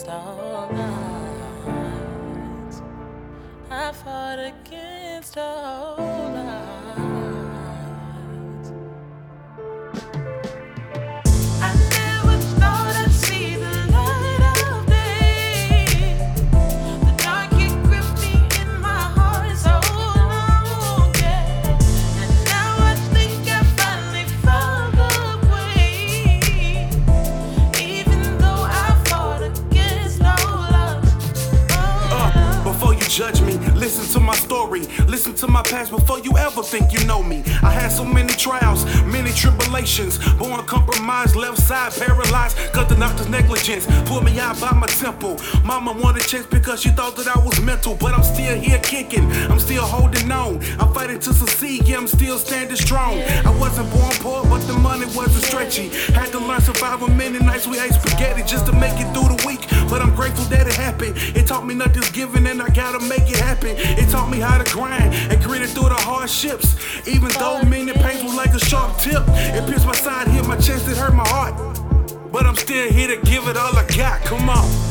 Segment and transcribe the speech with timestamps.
[0.00, 0.68] against all
[1.66, 2.82] odds.
[3.70, 6.09] I fought against all.
[33.10, 34.82] Judge me, listen to my story.
[35.08, 37.42] Listen to my past before you ever think you know me.
[37.62, 40.18] I had so many trials, many tribulations.
[40.34, 42.56] Born compromised, left side paralyzed.
[42.72, 45.40] Cause the doctor's negligence pulled me out by my temple.
[45.64, 47.96] Mama wanted checks because she thought that I was mental.
[47.96, 50.62] But I'm still here kicking, I'm still holding on.
[50.78, 53.18] I'm fighting to succeed, yeah, I'm still standing strong.
[53.44, 55.88] I wasn't born poor, but the money wasn't stretchy.
[56.14, 59.39] Had to learn survival many nights we ate spaghetti just to make it through the.
[59.90, 61.14] But I'm grateful that it happened.
[61.36, 63.74] It taught me nothing's given and I gotta make it happen.
[63.76, 66.76] It taught me how to grind and grit it through the hardships.
[67.08, 70.88] Even though many were like a sharp tip, it pierced my side, hit my chest,
[70.88, 71.54] it hurt my heart.
[72.32, 74.22] But I'm still here to give it all I got.
[74.24, 74.89] Come on.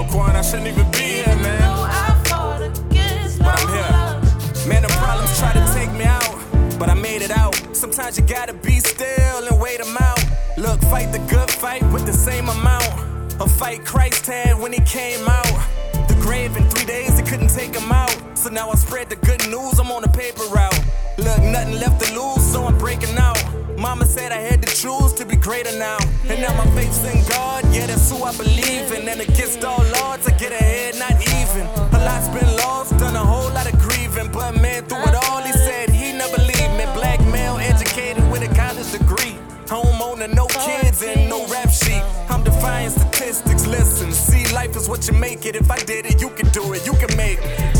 [0.00, 1.60] Yo, Quan, I shouldn't even be here, man.
[1.60, 4.68] though I fought against But I'm here.
[4.68, 7.54] Man, the problems try to take me out, but I made it out.
[7.74, 10.22] Sometimes you gotta be still and wait them out.
[10.56, 14.80] Look, fight the good fight with the same amount of fight Christ had when he
[14.80, 15.68] came out.
[16.08, 18.14] The grave in three days, they couldn't take him out.
[18.34, 20.80] So now I spread the good news, I'm on the paper route.
[21.18, 23.38] Look, nothing left to lose, so I'm breaking out.
[23.78, 25.09] Mama said I had to choose
[25.40, 25.98] greater now.
[26.28, 29.08] And now my faith's in God, yeah, that's who I believe in.
[29.08, 31.66] And against all odds, I get ahead, not even.
[31.94, 34.30] A lot's been lost, done a whole lot of grieving.
[34.32, 36.84] But man, through it all, he said he never leave me.
[36.94, 39.36] Black male, educated with a college degree.
[39.66, 42.02] Homeowner, no kids, and no rap sheet.
[42.28, 44.12] I'm defying statistics, listen.
[44.12, 45.56] See, life is what you make it.
[45.56, 47.79] If I did it, you can do it, you can make it.